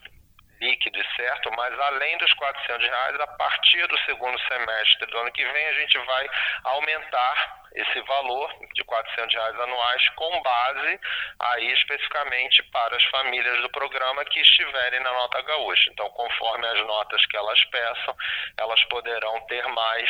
líquido 0.61 0.99
e 0.99 1.15
certo, 1.15 1.49
mas 1.55 1.77
além 1.79 2.17
dos 2.17 2.33
400 2.33 2.85
reais, 2.85 3.19
a 3.19 3.27
partir 3.27 3.87
do 3.87 3.97
segundo 3.99 4.37
semestre 4.47 5.05
do 5.07 5.17
ano 5.17 5.31
que 5.31 5.45
vem, 5.45 5.67
a 5.67 5.73
gente 5.73 5.97
vai 5.99 6.29
aumentar 6.65 7.58
esse 7.73 8.01
valor 8.01 8.53
de 8.73 8.83
400 8.83 9.33
reais 9.33 9.59
anuais 9.59 10.09
com 10.09 10.41
base 10.41 10.99
aí 11.39 11.71
especificamente 11.73 12.63
para 12.63 12.95
as 12.95 13.03
famílias 13.05 13.61
do 13.61 13.69
programa 13.69 14.25
que 14.25 14.39
estiverem 14.39 14.99
na 15.01 15.11
nota 15.11 15.41
gaúcha. 15.41 15.89
Então, 15.91 16.09
conforme 16.09 16.65
as 16.67 16.85
notas 16.85 17.25
que 17.27 17.37
elas 17.37 17.63
peçam, 17.65 18.15
elas 18.57 18.83
poderão 18.85 19.39
ter 19.47 19.65
mais 19.67 20.09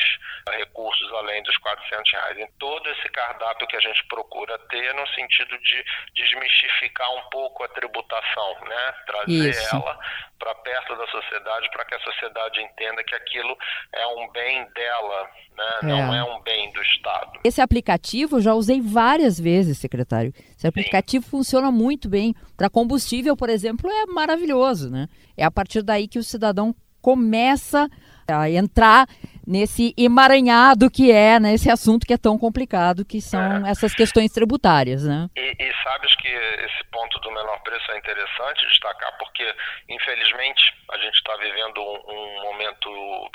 recursos 0.51 1.13
além 1.13 1.43
dos 1.43 1.57
400 1.57 2.11
reais. 2.11 2.37
Em 2.37 2.47
todo 2.59 2.89
esse 2.91 3.09
cardápio 3.09 3.67
que 3.67 3.75
a 3.75 3.81
gente 3.81 4.03
procura 4.07 4.57
ter 4.69 4.93
no 4.93 5.07
sentido 5.09 5.57
de 5.59 5.85
desmistificar 6.15 7.11
um 7.15 7.29
pouco 7.29 7.63
a 7.63 7.67
tributação, 7.69 8.59
né? 8.61 8.93
Trazer 9.05 9.49
Isso. 9.49 9.75
ela 9.75 9.99
para 10.39 10.55
perto 10.55 10.95
da 10.95 11.05
sociedade 11.07 11.69
para 11.69 11.85
que 11.85 11.95
a 11.95 11.99
sociedade 11.99 12.61
entenda 12.61 13.03
que 13.03 13.13
aquilo 13.13 13.57
é 13.93 14.07
um 14.07 14.31
bem 14.31 14.65
dela, 14.73 15.29
né? 15.55 15.79
É. 15.83 15.85
não 15.85 16.13
é 16.13 16.23
um 16.23 16.41
bem 16.41 16.71
do 16.71 16.81
Estado. 16.81 17.39
Esse 17.49 17.61
aplicativo 17.61 18.37
eu 18.37 18.41
já 18.41 18.53
usei 18.53 18.79
várias 18.79 19.39
vezes, 19.39 19.79
secretário. 19.79 20.31
Esse 20.55 20.67
aplicativo 20.67 21.25
Sim. 21.25 21.31
funciona 21.31 21.71
muito 21.71 22.07
bem. 22.07 22.35
Para 22.55 22.69
combustível, 22.69 23.35
por 23.35 23.49
exemplo, 23.49 23.89
é 23.89 24.05
maravilhoso. 24.05 24.87
Né? 24.91 25.07
É 25.35 25.43
a 25.43 25.49
partir 25.49 25.81
daí 25.81 26.07
que 26.07 26.19
o 26.19 26.23
cidadão 26.23 26.75
começa 27.01 27.89
a 28.27 28.47
entrar 28.51 29.07
nesse 29.47 29.95
emaranhado 29.97 30.91
que 30.91 31.11
é, 31.11 31.39
nesse 31.39 31.67
né, 31.67 31.73
assunto 31.73 32.05
que 32.05 32.13
é 32.13 32.17
tão 32.19 32.37
complicado, 32.37 33.03
que 33.03 33.19
são 33.19 33.65
é. 33.65 33.71
essas 33.71 33.95
questões 33.95 34.31
tributárias, 34.31 35.03
né? 35.03 35.27
E, 35.35 35.55
e, 35.59 35.73
sabes 35.83 36.15
que 36.17 36.27
esse 36.27 36.83
ponto 36.91 37.19
do 37.21 37.31
menor 37.31 37.59
preço 37.63 37.91
é 37.91 37.97
interessante 37.97 38.67
destacar, 38.67 39.17
porque, 39.17 39.43
infelizmente, 39.89 40.71
a 40.91 40.97
gente 40.99 41.15
está 41.15 41.35
vivendo 41.37 41.81
um, 41.81 42.13
um 42.13 42.43
momento 42.43 43.31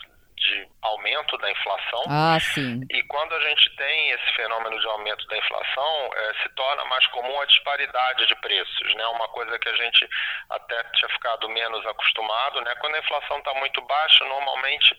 aumento 0.84 1.36
da 1.38 1.50
inflação. 1.50 2.02
Ah, 2.08 2.38
sim. 2.40 2.80
E 2.90 3.02
quando 3.04 3.34
a 3.34 3.40
gente 3.40 3.76
tem 3.76 4.10
esse 4.10 4.32
fenômeno 4.36 4.78
de 4.78 4.86
aumento 4.86 5.26
da 5.26 5.36
inflação, 5.36 6.10
é, 6.14 6.34
se 6.42 6.48
torna 6.54 6.84
mais 6.84 7.06
comum 7.08 7.40
a 7.40 7.46
disparidade 7.46 8.26
de 8.26 8.34
preços, 8.36 8.94
né? 8.94 9.06
Uma 9.08 9.28
coisa 9.28 9.58
que 9.58 9.68
a 9.68 9.76
gente 9.76 10.08
até 10.50 10.82
tinha 10.94 11.08
ficado 11.10 11.48
menos 11.48 11.84
acostumado, 11.86 12.60
né? 12.60 12.74
Quando 12.80 12.94
a 12.96 12.98
inflação 12.98 13.38
está 13.38 13.54
muito 13.54 13.80
baixa, 13.82 14.24
normalmente 14.24 14.96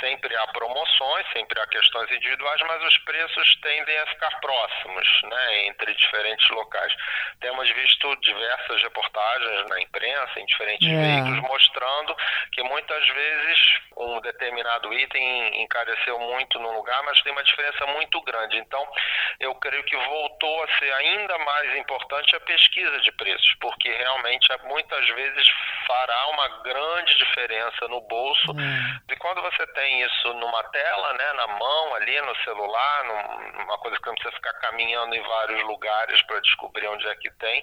sempre 0.00 0.34
há 0.36 0.46
promoções, 0.48 1.26
sempre 1.32 1.60
há 1.60 1.66
questões 1.66 2.10
individuais, 2.10 2.60
mas 2.66 2.84
os 2.84 2.98
preços 2.98 3.56
tendem 3.62 3.98
a 3.98 4.06
ficar 4.06 4.40
próximos, 4.40 5.22
né? 5.24 5.66
Entre 5.66 5.94
diferentes 5.94 6.48
locais. 6.50 6.92
Temos 7.40 7.68
visto 7.70 8.16
diversas 8.20 8.82
reportagens 8.82 9.68
na 9.68 9.80
imprensa, 9.80 10.40
em 10.40 10.46
diferentes 10.46 10.88
é. 10.88 10.96
veículos, 10.96 11.40
mostrando 11.42 12.16
que 12.52 12.62
muitas 12.62 13.06
vezes 13.08 13.58
um 13.96 14.20
determinado 14.20 14.48
determinado 14.48 14.92
item 15.28 15.62
encareceu 15.62 16.18
muito 16.18 16.58
no 16.58 16.72
lugar, 16.74 17.02
mas 17.04 17.20
tem 17.22 17.32
uma 17.32 17.42
diferença 17.42 17.86
muito 17.86 18.20
grande. 18.22 18.58
Então, 18.58 18.86
eu 19.40 19.54
creio 19.56 19.84
que 19.84 19.96
voltou 19.96 20.64
a 20.64 20.78
ser 20.78 20.92
ainda 20.92 21.38
mais 21.38 21.76
importante 21.76 22.34
a 22.34 22.40
pesquisa 22.40 23.00
de 23.00 23.12
preços, 23.12 23.54
porque 23.60 23.90
realmente 23.90 24.48
muitas 24.64 25.06
vezes 25.08 25.48
fará 25.86 26.28
uma 26.28 26.48
grande 26.62 27.16
diferença 27.16 27.88
no 27.88 28.00
bolso. 28.02 28.52
Hum. 28.52 28.98
E 29.08 29.16
quando 29.16 29.42
você 29.42 29.66
tem 29.68 30.02
isso 30.02 30.32
numa 30.34 30.62
tela, 30.64 31.12
né, 31.14 31.32
na 31.34 31.46
mão, 31.46 31.94
ali 31.94 32.20
no 32.20 32.36
celular, 32.42 33.04
numa 33.54 33.78
coisa 33.78 33.96
que 33.98 34.06
não 34.06 34.14
precisa 34.14 34.36
ficar 34.36 34.52
caminhando 34.54 35.14
em 35.14 35.22
vários 35.22 35.62
lugares 35.64 36.22
para 36.22 36.40
descobrir 36.40 36.86
onde 36.88 37.06
é 37.06 37.14
que 37.16 37.30
tem, 37.38 37.62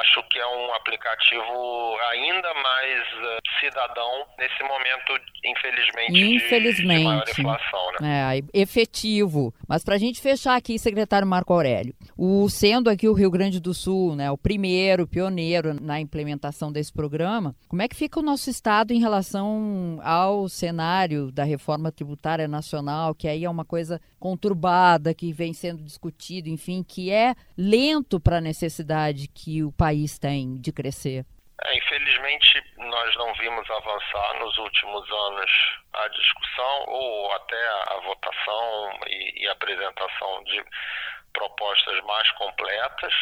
acho 0.00 0.22
que 0.24 0.38
é 0.38 0.46
um 0.46 0.74
aplicativo 0.74 1.98
ainda 2.10 2.52
mais 2.54 3.12
uh, 3.14 3.38
cidadão 3.60 4.26
nesse 4.38 4.62
momento, 4.62 5.20
infelizmente, 5.44 6.12
Infelizmente. 6.12 6.87
De, 6.96 7.04
maior 7.04 7.28
inflação, 7.28 7.80
né? 8.00 8.38
É, 8.38 8.42
efetivo. 8.52 9.52
Mas 9.66 9.84
para 9.84 9.96
a 9.96 9.98
gente 9.98 10.20
fechar 10.20 10.56
aqui, 10.56 10.78
secretário 10.78 11.26
Marco 11.26 11.52
Aurélio, 11.52 11.94
o, 12.16 12.48
sendo 12.48 12.88
aqui 12.88 13.08
o 13.08 13.12
Rio 13.12 13.30
Grande 13.30 13.60
do 13.60 13.74
Sul, 13.74 14.16
né, 14.16 14.30
o 14.30 14.38
primeiro, 14.38 15.06
pioneiro 15.06 15.74
na 15.80 16.00
implementação 16.00 16.72
desse 16.72 16.92
programa, 16.92 17.54
como 17.68 17.82
é 17.82 17.88
que 17.88 17.96
fica 17.96 18.20
o 18.20 18.22
nosso 18.22 18.48
estado 18.48 18.92
em 18.92 19.00
relação 19.00 19.98
ao 20.02 20.48
cenário 20.48 21.30
da 21.30 21.44
reforma 21.44 21.92
tributária 21.92 22.48
nacional, 22.48 23.14
que 23.14 23.28
aí 23.28 23.44
é 23.44 23.50
uma 23.50 23.64
coisa 23.64 24.00
conturbada, 24.18 25.14
que 25.14 25.32
vem 25.32 25.52
sendo 25.52 25.82
discutido, 25.82 26.48
enfim, 26.48 26.84
que 26.86 27.10
é 27.10 27.34
lento 27.56 28.18
para 28.20 28.38
a 28.38 28.40
necessidade 28.40 29.28
que 29.28 29.62
o 29.62 29.72
país 29.72 30.18
tem 30.18 30.56
de 30.56 30.72
crescer? 30.72 31.24
É, 31.64 31.76
infelizmente, 31.76 32.64
nós 32.76 33.16
não 33.16 33.34
vimos 33.34 33.68
avançar 33.70 34.34
nos 34.38 34.56
últimos 34.58 35.10
anos 35.10 35.50
a 35.92 36.08
discussão 36.08 36.84
ou 36.86 37.32
até 37.32 37.68
a, 37.68 38.00
votação 38.04 39.00
e, 39.08 39.42
e 39.42 39.48
apresentação 39.48 40.44
de 40.44 40.64
propostas 41.32 42.00
mais 42.04 42.30
completas. 42.32 43.12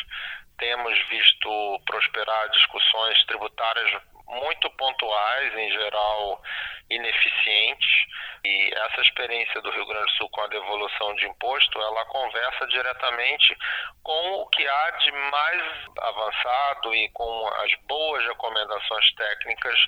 Temos 0.58 0.98
visto 1.08 1.80
prosperar 1.86 2.50
discussões 2.50 3.24
tributárias 3.24 4.02
muito 4.28 4.70
pontuais, 4.70 5.54
em 5.54 5.70
geral 5.70 6.42
ineficientes, 6.90 8.06
e 8.44 8.72
essa 8.74 9.00
experiência 9.00 9.60
do 9.60 9.70
Rio 9.70 9.86
Grande 9.86 10.06
do 10.06 10.12
Sul 10.12 10.28
com 10.30 10.40
a 10.42 10.46
devolução 10.46 11.14
de 11.16 11.26
imposto, 11.26 11.80
ela 11.80 12.04
conversa 12.06 12.66
diretamente 12.68 13.56
com 14.02 14.34
o 14.34 14.46
que 14.48 14.66
há 14.66 14.90
de 14.90 15.12
mais 15.12 15.62
avançado 16.00 16.94
e 16.94 17.08
com 17.10 17.48
as 17.62 17.74
boas 17.88 18.24
recomendações 18.26 19.14
técnicas 19.14 19.78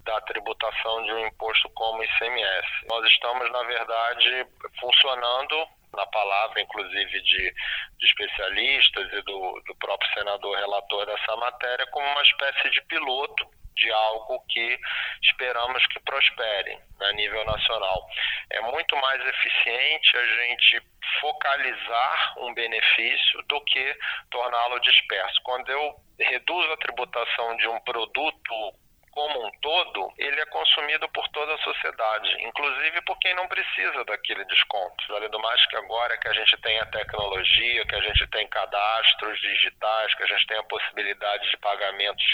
da 0.00 0.20
tributação 0.22 1.02
de 1.04 1.12
um 1.12 1.26
imposto 1.26 1.68
como 1.70 2.02
ICMS. 2.02 2.68
Nós 2.88 3.04
estamos, 3.06 3.50
na 3.50 3.62
verdade, 3.64 4.46
funcionando 4.80 5.68
na 5.94 6.06
palavra, 6.06 6.60
inclusive, 6.60 7.20
de, 7.22 7.54
de 7.98 8.06
especialistas 8.06 9.12
e 9.12 9.22
do, 9.22 9.62
do 9.66 9.74
próprio 9.76 10.12
senador 10.14 10.56
relator 10.56 11.06
dessa 11.06 11.36
matéria, 11.36 11.86
como 11.88 12.06
uma 12.06 12.22
espécie 12.22 12.70
de 12.70 12.82
piloto 12.82 13.46
de 13.76 13.90
algo 13.92 14.42
que 14.48 14.78
esperamos 15.22 15.86
que 15.88 16.00
prospere 16.00 16.78
a 17.00 17.12
nível 17.12 17.44
nacional. 17.44 18.06
É 18.50 18.60
muito 18.60 18.96
mais 18.96 19.24
eficiente 19.26 20.16
a 20.16 20.26
gente 20.26 20.82
focalizar 21.20 22.34
um 22.38 22.54
benefício 22.54 23.42
do 23.48 23.60
que 23.64 23.98
torná-lo 24.30 24.80
disperso. 24.80 25.40
Quando 25.42 25.70
eu 25.70 25.94
reduzo 26.18 26.72
a 26.72 26.76
tributação 26.78 27.56
de 27.56 27.68
um 27.68 27.78
produto 27.80 28.74
como 29.16 29.46
um 29.46 29.50
todo, 29.62 30.12
ele 30.18 30.38
é 30.38 30.44
consumido 30.44 31.08
por 31.08 31.26
toda 31.28 31.54
a 31.54 31.58
sociedade, 31.58 32.36
inclusive 32.42 33.00
por 33.00 33.18
quem 33.18 33.34
não 33.34 33.48
precisa 33.48 34.04
daquele 34.04 34.44
desconto. 34.44 35.14
Além 35.14 35.30
do 35.30 35.40
mais 35.40 35.64
que 35.68 35.76
agora 35.76 36.18
que 36.18 36.28
a 36.28 36.34
gente 36.34 36.54
tem 36.58 36.78
a 36.78 36.84
tecnologia, 36.84 37.86
que 37.86 37.94
a 37.94 38.00
gente 38.02 38.26
tem 38.26 38.46
cadastros 38.48 39.40
digitais, 39.40 40.14
que 40.16 40.22
a 40.22 40.26
gente 40.26 40.46
tem 40.46 40.58
a 40.58 40.64
possibilidade 40.64 41.50
de 41.50 41.56
pagamentos 41.56 42.26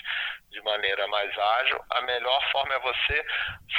de 0.50 0.60
maneira 0.62 1.06
mais 1.06 1.30
ágil, 1.38 1.80
a 1.88 2.00
melhor 2.00 2.50
forma 2.50 2.74
é 2.74 2.80
você 2.80 3.26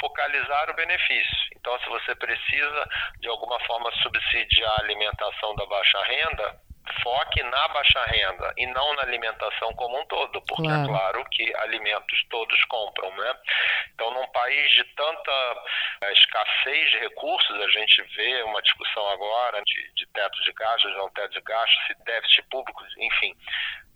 focalizar 0.00 0.70
o 0.70 0.74
benefício. 0.74 1.36
Então, 1.56 1.78
se 1.80 1.88
você 1.90 2.14
precisa 2.14 2.88
de 3.20 3.28
alguma 3.28 3.60
forma 3.66 3.92
subsidiar 4.02 4.70
a 4.70 4.80
alimentação 4.80 5.54
da 5.56 5.66
baixa 5.66 6.02
renda, 6.04 6.58
foque 7.02 7.42
na 7.42 7.68
baixa 7.68 8.02
renda 8.04 8.52
e 8.56 8.66
não 8.66 8.94
na 8.94 9.02
alimentação 9.02 9.72
como 9.74 9.98
um 9.98 10.06
todo, 10.06 10.40
porque 10.42 10.66
é 10.66 10.70
claro. 10.70 10.84
é 10.84 10.88
claro 10.88 11.24
que 11.30 11.56
alimentos 11.56 12.24
todos 12.28 12.64
compram, 12.66 13.14
né? 13.16 13.34
Então, 13.94 14.12
num 14.12 14.26
país 14.28 14.70
de 14.72 14.84
tanta 14.94 15.64
eh, 16.02 16.12
escassez 16.12 16.90
de 16.90 16.98
recursos, 16.98 17.60
a 17.60 17.68
gente 17.68 18.02
vê 18.16 18.42
uma 18.42 18.60
discussão 18.62 19.08
agora 19.08 19.62
de, 19.62 19.94
de 19.94 20.06
teto 20.06 20.42
de 20.42 20.52
gastos, 20.52 20.96
não 20.96 21.08
teto 21.10 21.32
de 21.32 21.40
gastos, 21.40 21.86
se 21.86 21.94
déficit 22.04 22.42
público, 22.50 22.84
enfim. 22.98 23.34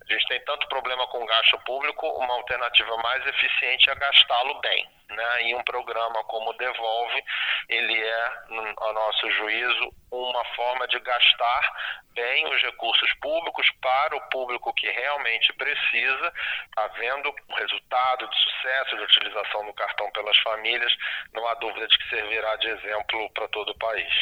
A 0.09 0.13
gente 0.13 0.27
tem 0.27 0.43
tanto 0.43 0.67
problema 0.67 1.05
com 1.07 1.23
gasto 1.23 1.59
público, 1.59 2.07
uma 2.07 2.33
alternativa 2.33 2.97
mais 2.97 3.23
eficiente 3.27 3.91
é 3.91 3.95
gastá-lo 3.95 4.59
bem. 4.59 4.89
Né? 5.07 5.43
E 5.43 5.55
um 5.55 5.63
programa 5.63 6.23
como 6.23 6.49
o 6.49 6.53
Devolve, 6.53 7.23
ele 7.69 8.01
é, 8.01 8.25
a 8.25 8.93
nosso 8.93 9.31
juízo, 9.31 9.93
uma 10.11 10.43
forma 10.55 10.87
de 10.87 10.99
gastar 10.99 11.73
bem 12.13 12.47
os 12.47 12.59
recursos 12.63 13.13
públicos 13.21 13.69
para 13.81 14.15
o 14.15 14.21
público 14.29 14.73
que 14.73 14.89
realmente 14.89 15.53
precisa, 15.53 16.33
havendo 16.75 17.31
um 17.47 17.53
resultado 17.53 18.27
de 18.27 18.35
sucesso 18.35 18.97
de 18.97 19.03
utilização 19.03 19.63
do 19.67 19.73
cartão 19.73 20.09
pelas 20.11 20.37
famílias, 20.39 20.91
não 21.33 21.47
há 21.47 21.53
dúvida 21.55 21.87
de 21.87 21.97
que 21.99 22.09
servirá 22.09 22.55
de 22.55 22.67
exemplo 22.67 23.29
para 23.33 23.47
todo 23.49 23.69
o 23.69 23.77
país. 23.77 24.13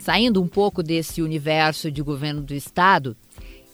Saindo 0.00 0.42
um 0.42 0.48
pouco 0.48 0.82
desse 0.82 1.20
universo 1.20 1.90
de 1.90 2.02
governo 2.02 2.40
do 2.40 2.54
estado, 2.54 3.14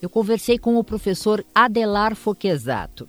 eu 0.02 0.10
conversei 0.10 0.58
com 0.58 0.76
o 0.76 0.84
professor 0.84 1.44
Adelar 1.54 2.16
Foquesato. 2.16 3.08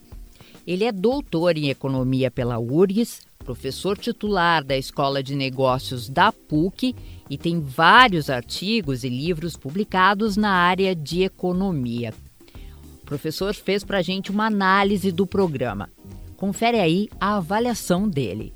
Ele 0.66 0.84
é 0.84 0.92
doutor 0.92 1.58
em 1.58 1.70
economia 1.70 2.30
pela 2.30 2.60
URGS, 2.60 3.22
professor 3.40 3.98
titular 3.98 4.64
da 4.64 4.78
Escola 4.78 5.24
de 5.24 5.34
Negócios 5.34 6.10
da 6.10 6.32
PUC 6.32 6.94
e 7.30 7.38
tem 7.38 7.60
vários 7.60 8.30
artigos 8.30 9.04
e 9.04 9.10
livros 9.10 9.58
publicados 9.58 10.38
na 10.38 10.52
área 10.52 10.94
de 10.94 11.24
economia. 11.24 12.14
O 13.02 13.06
professor 13.06 13.56
fez 13.56 13.84
para 13.84 13.98
a 13.98 14.02
gente 14.02 14.30
uma 14.30 14.46
análise 14.46 15.12
do 15.12 15.26
programa. 15.26 15.90
Confere 16.36 16.80
aí 16.80 17.10
a 17.20 17.38
avaliação 17.38 18.08
dele. 18.08 18.54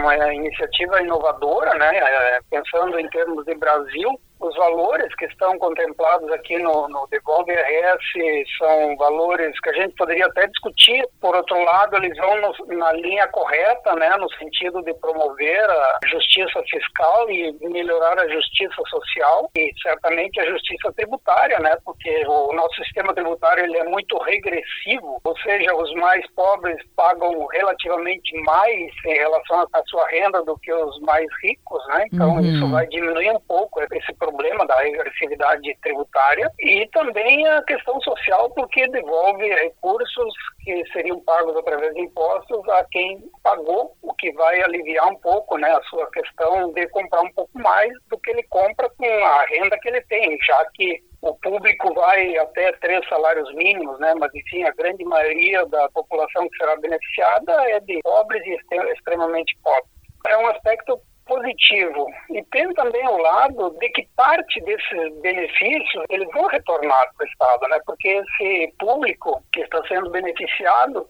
Uma 0.00 0.34
iniciativa 0.34 1.02
inovadora, 1.02 1.74
né, 1.74 1.90
é, 1.96 2.40
pensando 2.50 2.98
em 2.98 3.08
termos 3.10 3.44
de 3.44 3.54
Brasil, 3.54 4.20
os 4.40 4.56
valores 4.56 5.14
que 5.16 5.26
estão 5.26 5.58
contemplados 5.58 6.30
aqui 6.32 6.58
no, 6.58 6.88
no 6.88 7.06
Devolve 7.10 7.52
RS 7.52 8.56
são 8.58 8.96
valores 8.96 9.58
que 9.60 9.68
a 9.68 9.74
gente 9.74 9.94
poderia 9.94 10.26
até 10.26 10.46
discutir. 10.46 11.06
Por 11.20 11.36
outro 11.36 11.62
lado, 11.62 11.96
eles 11.96 12.16
vão 12.16 12.40
no, 12.40 12.76
na 12.76 12.92
linha 12.92 13.28
correta, 13.28 13.94
né, 13.96 14.16
no 14.16 14.30
sentido 14.34 14.82
de 14.82 14.94
promover 14.94 15.68
a 15.68 15.98
justiça 16.06 16.62
fiscal 16.70 17.30
e 17.30 17.52
melhorar 17.68 18.18
a 18.18 18.28
justiça 18.28 18.82
social 18.88 19.50
e 19.54 19.70
certamente 19.82 20.40
a 20.40 20.46
justiça 20.46 20.92
tributária, 20.94 21.58
né, 21.58 21.76
porque 21.84 22.24
o 22.26 22.52
nosso 22.54 22.74
sistema 22.76 23.14
tributário 23.14 23.64
ele 23.64 23.76
é 23.76 23.84
muito 23.84 24.16
regressivo, 24.18 25.20
ou 25.22 25.38
seja, 25.40 25.74
os 25.74 25.92
mais 25.94 26.24
pobres 26.32 26.78
pagam 26.96 27.46
relativamente 27.48 28.34
mais 28.42 28.90
em 29.06 29.14
relação 29.14 29.66
à 29.72 29.82
sua 29.86 30.08
renda 30.08 30.42
do 30.44 30.58
que 30.58 30.72
os 30.72 30.98
mais 31.00 31.26
ricos, 31.42 31.86
né? 31.88 32.06
Então 32.12 32.34
uhum. 32.34 32.40
isso 32.40 32.70
vai 32.70 32.86
diminuir 32.86 33.30
um 33.32 33.40
pouco 33.40 33.80
esse 33.92 34.12
problema 34.14 34.29
problema 34.30 34.66
da 34.66 34.76
regressividade 34.76 35.76
tributária 35.82 36.50
e 36.60 36.88
também 36.92 37.46
a 37.46 37.62
questão 37.64 38.00
social, 38.00 38.50
porque 38.50 38.86
devolve 38.88 39.46
recursos 39.48 40.34
que 40.62 40.84
seriam 40.92 41.20
pagos 41.20 41.56
através 41.56 41.94
de 41.94 42.02
impostos 42.02 42.68
a 42.68 42.84
quem 42.90 43.22
pagou, 43.42 43.96
o 44.02 44.14
que 44.14 44.32
vai 44.32 44.62
aliviar 44.62 45.08
um 45.08 45.16
pouco 45.16 45.58
né, 45.58 45.70
a 45.70 45.82
sua 45.82 46.08
questão 46.10 46.72
de 46.72 46.86
comprar 46.88 47.22
um 47.22 47.32
pouco 47.32 47.58
mais 47.58 47.92
do 48.08 48.18
que 48.18 48.30
ele 48.30 48.42
compra 48.44 48.88
com 48.90 49.24
a 49.24 49.44
renda 49.46 49.78
que 49.80 49.88
ele 49.88 50.00
tem, 50.02 50.38
já 50.46 50.64
que 50.74 51.02
o 51.22 51.34
público 51.34 51.92
vai 51.92 52.36
até 52.38 52.72
três 52.72 53.06
salários 53.08 53.52
mínimos, 53.54 53.98
né? 54.00 54.14
Mas 54.18 54.34
enfim, 54.34 54.62
a 54.62 54.72
grande 54.72 55.04
maioria 55.04 55.66
da 55.66 55.86
população 55.90 56.48
que 56.48 56.56
será 56.56 56.76
beneficiada 56.76 57.52
é 57.70 57.80
de 57.80 58.00
pobres 58.02 58.42
e 58.46 58.56
extremamente 58.94 59.54
pobres. 59.62 59.90
É 60.26 60.36
um 60.38 60.46
aspecto 60.46 60.98
positivo. 61.30 62.08
E 62.30 62.42
tem 62.50 62.68
também 62.74 63.06
o 63.06 63.16
lado 63.18 63.70
de 63.78 63.88
que 63.90 64.08
parte 64.16 64.60
desses 64.62 65.20
benefícios 65.22 66.04
eles 66.10 66.28
vão 66.34 66.46
retornar 66.48 67.08
para 67.16 67.24
o 67.24 67.28
Estado, 67.28 67.68
né? 67.68 67.78
Porque 67.86 68.08
esse 68.08 68.74
público 68.80 69.40
que 69.52 69.60
está 69.60 69.80
sendo 69.86 70.10
beneficiado, 70.10 71.06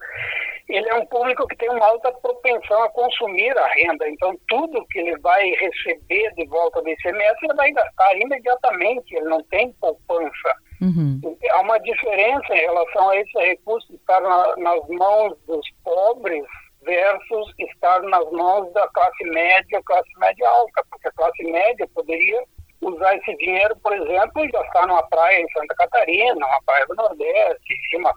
ele 0.68 0.88
é 0.90 0.94
um 0.94 1.06
público 1.06 1.46
que 1.48 1.56
tem 1.56 1.70
uma 1.70 1.86
alta 1.86 2.12
propensão 2.12 2.82
a 2.82 2.90
consumir 2.90 3.56
a 3.56 3.66
renda. 3.68 4.08
Então, 4.10 4.38
tudo 4.46 4.86
que 4.88 4.98
ele 4.98 5.18
vai 5.20 5.42
receber 5.52 6.34
de 6.34 6.46
volta 6.46 6.82
do 6.82 6.90
ICMS, 6.90 7.36
ele 7.42 7.54
vai 7.54 7.72
gastar 7.72 8.14
imediatamente, 8.16 9.16
ele 9.16 9.26
não 9.26 9.42
tem 9.44 9.72
poupança. 9.80 10.54
Uhum. 10.82 11.20
Há 11.50 11.60
uma 11.60 11.78
diferença 11.78 12.54
em 12.54 12.60
relação 12.60 13.08
a 13.08 13.16
esse 13.16 13.38
recurso 13.38 13.94
estar 13.94 14.20
na, 14.20 14.56
nas 14.56 14.88
mãos 14.88 15.36
dos 15.46 15.66
pobres 15.82 16.44
versus 16.82 17.52
estar 17.58 18.02
nas 18.02 18.30
mãos 18.32 18.72
da 18.72 18.88
classe 18.88 19.24
média, 19.24 19.82
classe 19.84 20.10
média 20.18 20.48
alta, 20.48 20.84
porque 20.90 21.08
a 21.08 21.12
classe 21.12 21.42
média 21.44 21.88
poderia 21.94 22.42
usar 22.80 23.14
esse 23.16 23.36
dinheiro, 23.36 23.76
por 23.82 23.92
exemplo, 23.92 24.44
e 24.44 24.50
gastar 24.50 24.86
numa 24.86 25.02
praia 25.08 25.40
em 25.40 25.50
Santa 25.52 25.74
Catarina, 25.74 26.46
uma 26.46 26.62
praia 26.64 26.86
do 26.86 26.94
Nordeste, 26.94 27.96
uma, 27.96 28.12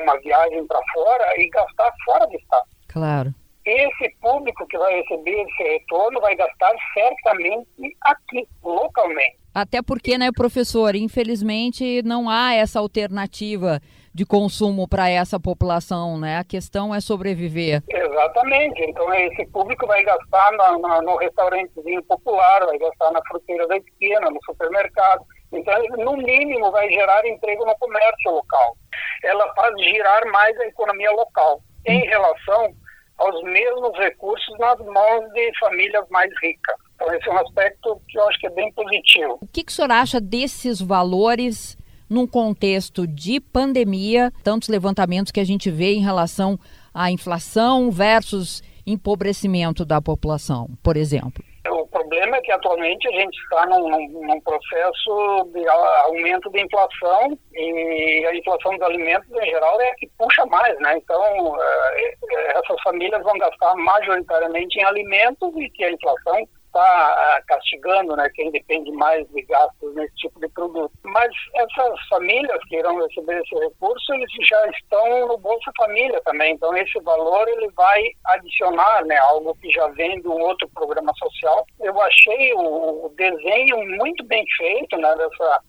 uma 0.00 0.18
viagem 0.20 0.66
para 0.66 0.80
fora 0.92 1.24
e 1.36 1.48
gastar 1.48 1.92
fora 2.04 2.26
do 2.26 2.36
estado. 2.36 2.68
Claro. 2.88 3.34
Esse 3.66 4.14
público 4.20 4.66
que 4.66 4.76
vai 4.76 5.00
receber 5.00 5.42
esse 5.42 5.62
retorno 5.62 6.20
vai 6.20 6.36
gastar 6.36 6.72
certamente 6.92 7.66
aqui, 8.02 8.46
localmente. 8.62 9.38
Até 9.54 9.80
porque, 9.82 10.18
né, 10.18 10.30
professor, 10.34 10.94
infelizmente 10.94 12.02
não 12.02 12.28
há 12.28 12.54
essa 12.54 12.78
alternativa 12.78 13.80
de 14.14 14.24
consumo 14.24 14.86
para 14.86 15.10
essa 15.10 15.40
população, 15.40 16.16
né? 16.16 16.38
A 16.38 16.44
questão 16.44 16.94
é 16.94 17.00
sobreviver. 17.00 17.82
Exatamente. 17.88 18.80
Então 18.82 19.12
esse 19.12 19.44
público 19.46 19.86
vai 19.88 20.04
gastar 20.04 20.52
na, 20.52 20.78
na, 20.78 21.02
no 21.02 21.16
restaurantezinho 21.16 22.02
popular, 22.04 22.64
vai 22.64 22.78
gastar 22.78 23.10
na 23.10 23.20
fruteira 23.26 23.66
da 23.66 23.76
esquina, 23.76 24.30
no 24.30 24.38
supermercado. 24.44 25.24
Então, 25.52 25.74
no 25.98 26.16
mínimo, 26.16 26.70
vai 26.70 26.88
gerar 26.90 27.26
emprego 27.26 27.64
no 27.64 27.76
comércio 27.78 28.30
local. 28.30 28.76
Ela 29.22 29.52
faz 29.54 29.74
girar 29.82 30.26
mais 30.32 30.58
a 30.60 30.66
economia 30.66 31.10
local 31.12 31.60
em 31.86 32.00
relação 32.06 32.74
aos 33.18 33.42
mesmos 33.44 33.96
recursos 33.98 34.58
nas 34.58 34.78
mãos 34.80 35.32
de 35.32 35.58
famílias 35.60 36.04
mais 36.10 36.30
ricas. 36.42 36.76
Então, 36.94 37.12
esse 37.14 37.28
é 37.28 37.32
um 37.32 37.38
aspecto 37.38 38.00
que 38.08 38.18
eu 38.18 38.28
acho 38.28 38.38
que 38.40 38.46
é 38.46 38.50
bem 38.50 38.72
positivo. 38.72 39.38
O 39.40 39.46
que, 39.46 39.62
que 39.62 39.70
o 39.70 39.74
senhor 39.74 39.92
acha 39.92 40.20
desses 40.20 40.80
valores 40.80 41.76
num 42.14 42.26
contexto 42.28 43.06
de 43.06 43.40
pandemia, 43.40 44.32
tantos 44.44 44.68
levantamentos 44.68 45.32
que 45.32 45.40
a 45.40 45.44
gente 45.44 45.68
vê 45.68 45.94
em 45.94 46.00
relação 46.00 46.56
à 46.94 47.10
inflação 47.10 47.90
versus 47.90 48.62
empobrecimento 48.86 49.84
da 49.84 50.00
população, 50.00 50.68
por 50.82 50.96
exemplo? 50.96 51.42
O 51.68 51.86
problema 51.88 52.36
é 52.36 52.40
que 52.42 52.52
atualmente 52.52 53.08
a 53.08 53.12
gente 53.12 53.34
está 53.36 53.66
num, 53.66 53.88
num, 53.88 54.40
processo 54.42 55.48
de 55.52 55.66
aumento 55.66 56.50
da 56.50 56.60
inflação 56.60 57.38
e 57.54 58.26
a 58.26 58.36
inflação 58.36 58.76
dos 58.76 58.82
alimentos 58.82 59.28
em 59.30 59.46
geral 59.46 59.80
é 59.80 59.90
a 59.90 59.94
que 59.94 60.08
puxa 60.18 60.44
mais, 60.46 60.78
né? 60.80 60.98
Então 60.98 61.56
eh, 61.58 62.14
essas 62.58 62.80
famílias 62.82 63.22
vão 63.22 63.38
gastar 63.38 63.74
majoritariamente 63.76 64.78
em 64.78 64.84
alimentos 64.84 65.50
e 65.56 65.70
que 65.70 65.84
a 65.84 65.92
inflação 65.92 66.46
está 66.74 66.80
ah, 66.80 67.42
castigando 67.46 68.16
né, 68.16 68.28
quem 68.34 68.50
depende 68.50 68.90
mais 68.90 69.26
de 69.28 69.42
gastos 69.42 69.94
nesse 69.94 70.14
tipo 70.16 70.40
de 70.40 70.48
produto. 70.48 70.92
Mas 71.04 71.30
essas 71.54 72.08
famílias 72.08 72.58
que 72.68 72.76
irão 72.76 73.00
receber 73.00 73.40
esse 73.40 73.54
recurso, 73.54 74.12
eles 74.14 74.30
já 74.48 74.66
estão 74.70 75.28
no 75.28 75.38
Bolsa 75.38 75.70
Família 75.76 76.20
também. 76.24 76.54
Então 76.54 76.76
esse 76.76 76.98
valor 77.00 77.48
ele 77.48 77.70
vai 77.70 78.02
adicionar 78.26 79.04
né, 79.04 79.16
algo 79.18 79.54
que 79.60 79.70
já 79.70 79.86
vem 79.88 80.20
de 80.20 80.28
um 80.28 80.40
outro 80.40 80.68
programa 80.70 81.12
social. 81.14 81.64
Eu 81.80 82.00
achei 82.02 82.52
o, 82.54 83.06
o 83.06 83.08
desenho 83.16 83.76
muito 83.96 84.24
bem 84.24 84.44
feito 84.58 84.96
né, 84.96 85.14
dessa 85.16 85.60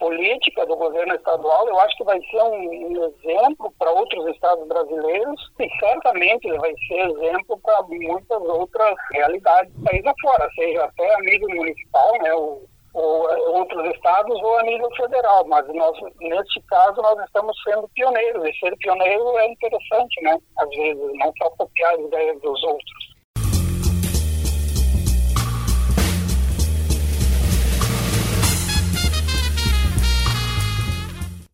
política 0.00 0.66
do 0.66 0.74
governo 0.76 1.14
estadual, 1.14 1.68
eu 1.68 1.78
acho 1.80 1.96
que 1.96 2.04
vai 2.04 2.18
ser 2.22 2.42
um, 2.42 3.04
exemplo 3.04 3.72
para 3.78 3.92
outros 3.92 4.26
estados 4.34 4.66
brasileiros 4.66 5.52
e 5.60 5.68
certamente 5.78 6.48
ele 6.48 6.58
vai 6.58 6.72
ser 6.88 7.10
exemplo 7.10 7.60
para 7.62 7.82
muitas 7.82 8.42
outras 8.42 8.94
realidades 9.12 9.72
do 9.74 9.84
país 9.84 10.04
afora, 10.04 10.50
seja 10.54 10.84
até 10.84 11.14
a 11.14 11.20
nível 11.20 11.48
municipal, 11.50 12.12
né, 12.22 12.34
ou, 12.34 12.62
ou 12.94 13.56
outros 13.58 13.94
estados 13.94 14.42
ou 14.42 14.58
a 14.58 14.62
nível 14.62 14.88
federal, 14.96 15.46
mas 15.46 15.68
nós, 15.68 15.96
neste 16.18 16.60
caso 16.62 17.00
nós 17.02 17.22
estamos 17.26 17.54
sendo 17.62 17.86
pioneiros 17.90 18.48
e 18.48 18.58
ser 18.58 18.74
pioneiro 18.78 19.38
é 19.38 19.48
interessante, 19.52 20.22
né? 20.22 20.36
Às 20.58 20.68
vezes, 20.70 21.10
não 21.14 21.32
só 21.38 21.50
copiar 21.50 21.92
as 21.94 22.00
ideias 22.00 22.40
dos 22.40 22.62
outros. 22.64 23.09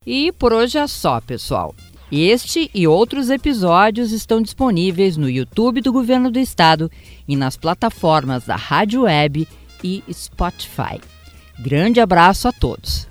E 0.07 0.31
por 0.31 0.53
hoje 0.53 0.79
é 0.79 0.87
só, 0.87 1.21
pessoal. 1.21 1.75
Este 2.13 2.71
e 2.73 2.87
outros 2.87 3.29
episódios 3.31 4.13
estão 4.13 4.41
disponíveis 4.41 5.17
no 5.17 5.29
YouTube 5.29 5.81
do 5.81 5.93
Governo 5.93 6.31
do 6.31 6.39
Estado 6.39 6.89
e 7.27 7.35
nas 7.35 7.57
plataformas 7.57 8.45
da 8.47 8.55
Rádio 8.55 9.03
Web 9.03 9.49
e 9.83 10.05
Spotify. 10.13 11.01
Grande 11.59 12.01
abraço 12.01 12.47
a 12.47 12.53
todos! 12.53 13.09